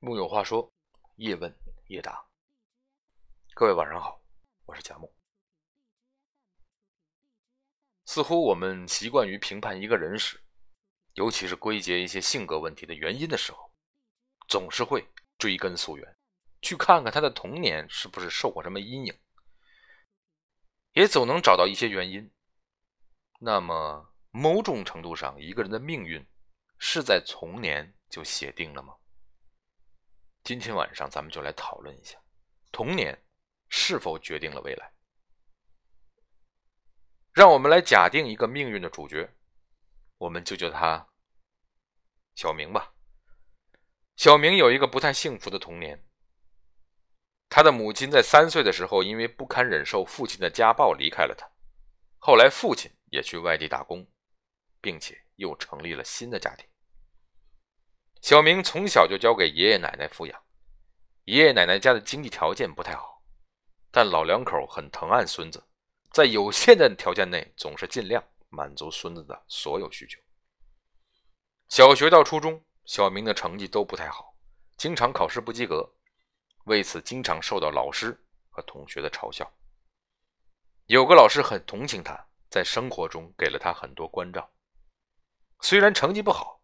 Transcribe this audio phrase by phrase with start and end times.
[0.00, 0.72] 木有话说，
[1.16, 1.52] 叶问
[1.88, 2.24] 叶答。
[3.52, 4.22] 各位晚上好，
[4.64, 5.12] 我是贾木。
[8.04, 10.40] 似乎我们习惯于评判一个人时，
[11.14, 13.74] 尤其是归结一些性格问题的原因的时候，
[14.46, 15.04] 总是会
[15.36, 16.16] 追根溯源，
[16.62, 19.20] 去看看他的童年是不是受过什么阴影，
[20.92, 22.30] 也总能找到一些原因。
[23.40, 26.24] 那么，某种程度上，一个人的命运
[26.78, 28.94] 是在童年就写定了吗？
[30.48, 32.18] 今天晚上咱们就来讨论一下，
[32.72, 33.22] 童年
[33.68, 34.90] 是否决定了未来？
[37.34, 39.30] 让我们来假定一个命运的主角，
[40.16, 41.06] 我们就叫他
[42.34, 42.94] 小明吧。
[44.16, 46.02] 小明有一个不太幸福的童年，
[47.50, 51.46] 他的母亲在三岁的时候因为不堪忍受父亲的家暴离开了他，
[52.16, 54.10] 后来父亲也去外地打工，
[54.80, 56.66] 并且又成立了新的家庭。
[58.20, 60.42] 小明从小就交给爷爷奶奶抚养，
[61.24, 63.22] 爷爷奶奶家的经济条件不太好，
[63.90, 65.64] 但老两口很疼爱孙子，
[66.12, 70.20] 在有限的条件内，总是尽量满足孙子的所有需求。
[71.68, 74.34] 小学到初中，小明的成绩都不太好，
[74.76, 75.88] 经常考试不及格，
[76.64, 79.50] 为此经常受到老师和同学的嘲笑。
[80.86, 84.50] 有个老师很同情他，在生活中给了他很多关照，
[85.60, 86.57] 虽然成绩不好。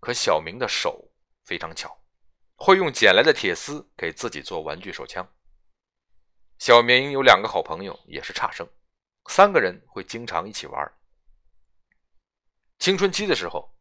[0.00, 1.10] 可小明的手
[1.44, 2.02] 非常巧，
[2.54, 5.26] 会用捡来的铁丝给自己做玩具手枪。
[6.58, 8.66] 小明有两个好朋友，也是差生，
[9.28, 10.92] 三个人会经常一起玩。
[12.78, 13.74] 青春期的时候，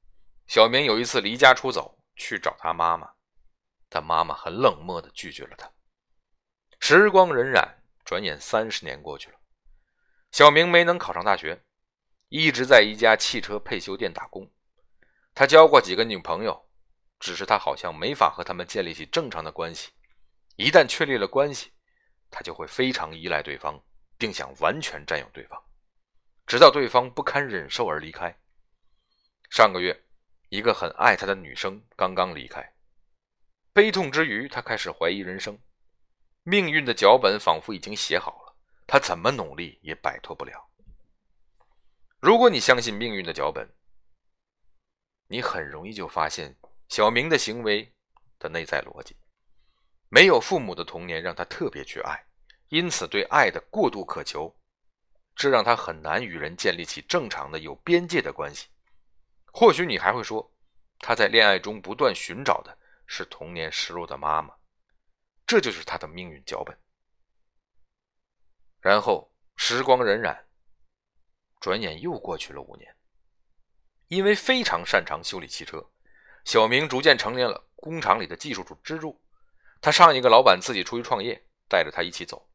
[0.47, 3.13] 小明有一次离家出走去找他妈妈，
[3.89, 5.71] 但妈妈很冷漠的拒绝了他。
[6.79, 9.39] 时光荏苒，转眼三十年过去了，
[10.31, 11.63] 小明没能考上大学，
[12.29, 14.51] 一直在一家汽车配修店打工。
[15.35, 16.65] 他交过几个女朋友，
[17.19, 19.91] 只是他好像没法和他们建立起正常的关系。
[20.55, 21.73] 一旦确立了关系，
[22.31, 23.77] 他就会非常依赖对方，
[24.17, 25.61] 并想完全占有对方，
[26.47, 28.33] 直到对方不堪忍受而离开。
[29.49, 30.05] 上个月，
[30.47, 32.73] 一个很爱他的女生刚刚离开，
[33.73, 35.59] 悲痛之余，他开始怀疑人生。
[36.43, 38.55] 命运的脚本仿佛已经写好了，
[38.87, 40.69] 他怎么努力也摆脱不了。
[42.21, 43.67] 如果你相信命运的脚本，
[45.27, 46.55] 你很容易就发现
[46.89, 47.93] 小明的行为
[48.39, 49.15] 的内在逻辑。
[50.09, 52.25] 没有父母的童年让他特别缺爱，
[52.69, 54.55] 因此对爱的过度渴求，
[55.35, 58.67] 这让他很难与人建立起正常的有边界的关系。
[59.51, 60.53] 或许你还会说，
[60.99, 62.77] 他在恋爱中不断寻找的
[63.07, 64.53] 是童年失落的妈妈，
[65.45, 66.77] 这就是他的命运脚本。
[68.79, 70.37] 然后时光荏苒，
[71.59, 72.94] 转眼又过去了五年。
[74.07, 75.83] 因为非常擅长修理汽车，
[76.43, 79.19] 小明逐渐成为了工厂里的技术主支柱。
[79.81, 82.49] 他上一个老板自己出去创业，带着他一起走，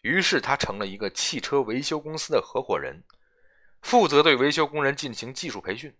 [0.00, 3.02] 于是他成了一个汽车维修公司的合伙人，
[3.80, 5.96] 负责对维修工人进行技术培训。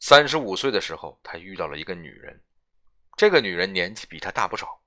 [0.00, 2.42] 三十五岁的时候，他遇到了一个女人，
[3.16, 4.82] 这个女人年纪比他大不少，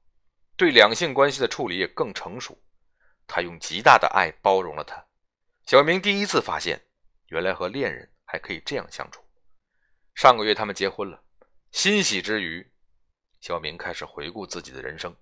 [0.57, 2.61] 对两性关系的处理也更成熟。
[3.27, 5.05] 他用极大的爱包容了她。
[5.65, 6.85] 小明第一次发现，
[7.27, 8.11] 原来和恋人。
[8.35, 9.23] 还可以这样相处。
[10.13, 11.23] 上个月他们结婚了，
[11.71, 12.69] 欣喜之余，
[13.39, 15.15] 小明开始回顾自己的人生。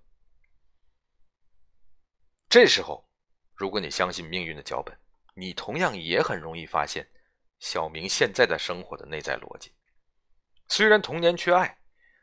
[2.48, 3.08] 这时候，
[3.54, 4.98] 如果你相信命运的脚本，
[5.36, 7.08] 你同样也很容易发现
[7.60, 9.72] 小明现在的生活的内在逻辑。
[10.66, 11.78] 虽然童年缺爱，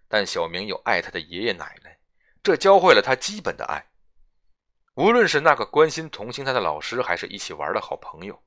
[0.09, 1.97] 但小明有爱他的爷爷奶奶，
[2.43, 3.81] 这教会了他基本的爱。
[4.95, 8.43] 无论是那个关心同情他的老师，还是一起玩的好朋友。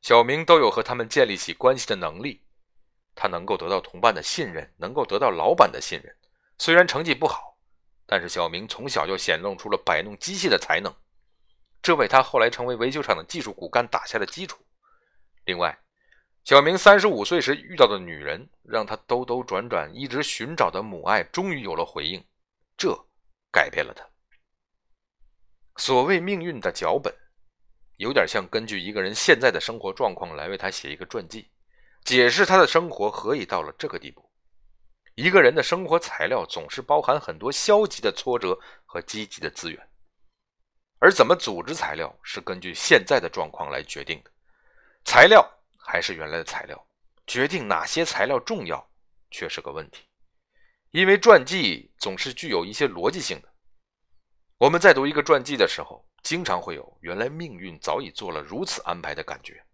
[0.00, 2.40] 小明都有和他们建立起关系的能力，
[3.14, 6.16] 他能够得到同伴的信任，能够得到老板的信任。
[6.56, 7.58] 虽然成绩不好，
[8.06, 10.94] 但是小明从小就显露出了摆弄机械的才能，
[11.82, 14.58] 这为他后来成为维修厂的技术骨干打下了基础。
[15.44, 15.78] 另外，
[16.44, 22.24] 小明三十五岁时遇到的女人，让他兜兜转转一直寻找的母爱终于有了回应，
[22.76, 22.96] 这
[23.50, 24.08] 改变了他。
[25.76, 27.14] 所谓命运的脚本。
[27.98, 31.50] 有点像根据一个人现在的生活状况来为他写一个传记，
[32.04, 34.24] 解释他的生活何以到了这个地步。
[35.16, 38.56] 一个人的生活材料总是包含很多消极的挫折
[38.86, 39.90] 和积极的资源，
[41.00, 44.30] 而怎么组织材料是根据现在的状况来决定的。
[45.04, 45.44] 材料
[45.76, 46.86] 还是原来的材料，
[47.26, 48.88] 决定哪些材料重要
[49.32, 50.04] 却是个问题。
[50.92, 53.48] 因为传记总是具有一些逻辑性的。
[54.56, 56.07] 我们在读一个传记的时候。
[56.28, 59.64] 经常会有原来命运早已做了如此安排的感觉，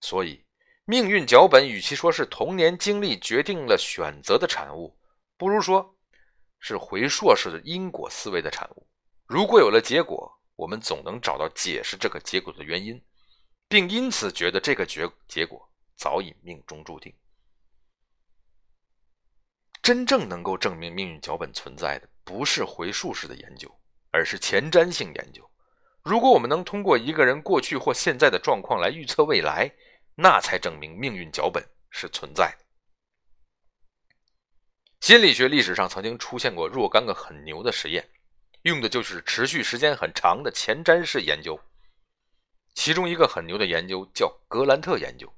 [0.00, 0.42] 所以
[0.86, 4.98] 命运脚本与其说是童年经历决定了选择的产物，
[5.36, 5.94] 不如说
[6.58, 8.88] 是回溯式的因果思维的产物。
[9.26, 12.98] 如果有了结果，我们总能找到解释这个结果的原因，
[13.68, 17.14] 并因此觉得这个结结果早已命中注定。
[19.82, 23.70] 真正能够证明命运脚本存在的，不是回溯式的研究，
[24.10, 25.46] 而是前瞻性研究。
[26.08, 29.70] 如果我们能通过一个人过去或现在的状况来预测未来，
[30.14, 32.64] 那才证明命运脚本是存在的。
[35.00, 38.08] 心理学历史上曾经出现过若干个很牛的实验，
[38.62, 41.60] 用的就是持续时间很长的前瞻式研究。
[42.72, 45.30] 其中一个很牛的研究叫格兰特研究，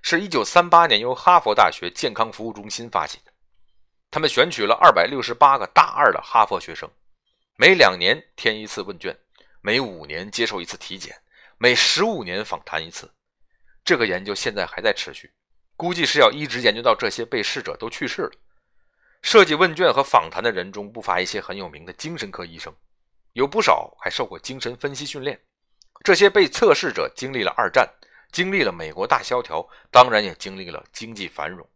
[0.00, 3.30] 是一九三八年由哈佛大学健康服务中心发起的。
[4.10, 6.90] 他们选取了二百六十八个大二的哈佛学生，
[7.58, 9.14] 每两年填一次问卷，
[9.66, 11.20] 每五年接受一次体检，
[11.58, 13.12] 每十五年访谈一次。
[13.84, 15.28] 这个研究现在还在持续，
[15.74, 18.30] 估计是要一直研究到这些被试者都去世了。
[19.22, 22.72] 设计问卷和访谈的人中不乏一些很有名的精神科医生，
[23.32, 25.36] 有不少还受过精神分析训练。
[26.04, 27.92] 这些被测试者经历了二战，
[28.30, 31.68] 经历了美国大萧条，当然也经历了经济繁荣。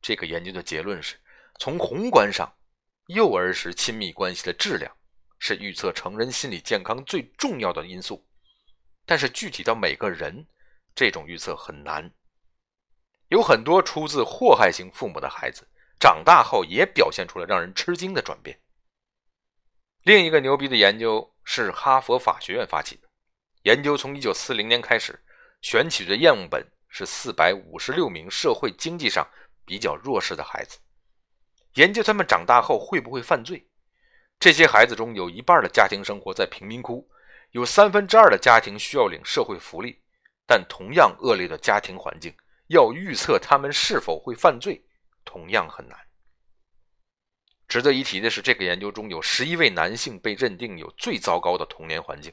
[0.00, 1.14] 这个研究的结论是：
[1.58, 2.50] 从宏观上，
[3.08, 4.90] 幼儿时亲密关系的质量
[5.48, 8.22] 是预测成人心理健康最重要的因素。
[9.06, 10.46] 但是具体到每个人，
[10.94, 12.12] 这种预测很难，
[13.28, 15.66] 有很多出自祸害型父母的孩子，
[15.98, 18.60] 长大后也表现出了让人吃惊的转变。
[20.02, 23.08] 另一个牛逼的研究是哈佛法学院发起的，
[23.62, 25.18] 研究从1940年开始，
[25.62, 29.26] 选取的样本是456名社会经济上
[29.64, 30.78] 比较弱势的孩子，
[31.76, 33.66] 研究他们长大后会不会犯罪。
[34.40, 37.08] 这些孩子中有一半的家庭生活在贫民窟，
[37.50, 40.00] 有三分之二的家庭需要领社会福利。
[40.46, 42.34] 但同样恶劣的家庭环境，
[42.68, 44.82] 要预测他们是否会犯罪，
[45.22, 45.98] 同样很难。
[47.66, 52.32] 值得一提的是，这个研究中有十一位男性被认定有最糟糕的童年环境，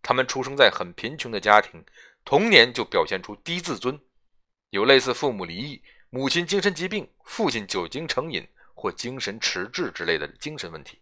[0.00, 1.84] 他们出生在很贫穷的家庭，
[2.24, 3.98] 童年就表现出低自尊，
[4.68, 11.00] 有类似父母离异、母亲精神疾病、父亲酒精成瘾或精神迟滞之类的精神问题。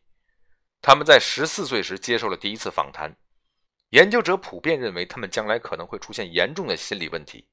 [0.81, 3.15] 他们在十四岁时接受了第一次访谈。
[3.91, 7.49] 研究者普遍认为，他们将来可能会出现严重的心理问题。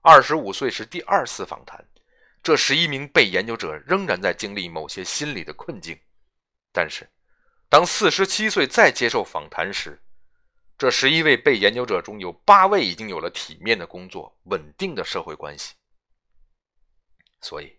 [0.00, 1.84] 二十五岁时第二次访谈，
[2.42, 5.96] 这十一名被研究者仍然在经历某些心理的困境。
[6.72, 7.08] 但是，
[7.68, 10.02] 当四十七岁再接受访谈时，
[10.76, 15.74] 这十一位被研究者中有八位已经有了体面的工作、稳定的社会关系。
[17.40, 17.78] 所以，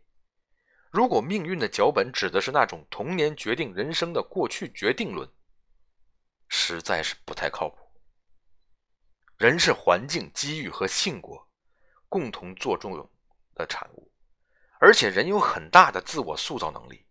[0.94, 5.28] 如果命运的脚本指的是那种童年决定人生的过去决定论，
[6.50, 7.78] 实在是不太靠谱。
[9.40, 11.30] 人是环境、机遇和性格
[12.08, 13.12] 共同作用
[13.56, 14.14] 的产物，
[14.80, 17.04] 而且人有很大的自我塑造能力。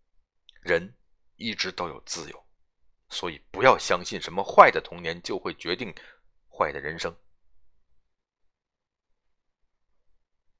[0.60, 0.96] 人
[1.34, 2.46] 一直都有自由，
[3.08, 5.92] 所以不要相信什么坏的童年就会决定
[6.48, 7.12] 坏的人生。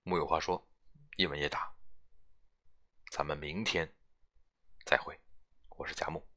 [0.03, 0.69] 木有话说，
[1.17, 1.73] 一文也打，
[3.15, 3.93] 咱们明天
[4.87, 5.21] 再会。
[5.77, 6.32] 我是贾木。